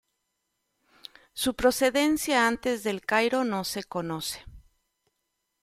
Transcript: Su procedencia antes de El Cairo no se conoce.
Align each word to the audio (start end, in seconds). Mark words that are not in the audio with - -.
Su 1.33 1.53
procedencia 1.55 2.47
antes 2.47 2.81
de 2.81 2.89
El 2.89 3.05
Cairo 3.05 3.43
no 3.43 3.63
se 3.63 3.83
conoce. 3.83 4.43